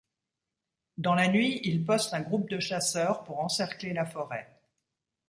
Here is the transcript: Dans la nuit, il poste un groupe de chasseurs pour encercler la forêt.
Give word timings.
Dans 0.97 1.13
la 1.13 1.27
nuit, 1.27 1.61
il 1.63 1.85
poste 1.85 2.15
un 2.15 2.21
groupe 2.21 2.49
de 2.49 2.59
chasseurs 2.59 3.23
pour 3.23 3.39
encercler 3.39 3.93
la 3.93 4.03
forêt. 4.03 4.49